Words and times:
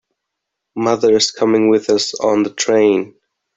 Mother 0.75 1.15
is 1.15 1.29
coming 1.29 1.69
with 1.69 1.91
us 1.91 2.19
on 2.19 2.41
the 2.41 2.49
train. 2.49 3.13